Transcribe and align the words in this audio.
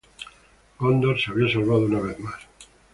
Gondor 0.79 1.19
se 1.21 1.29
había 1.29 1.53
salvado 1.53 1.85
una 1.85 1.99
vez 2.01 2.19
más. 2.19 2.41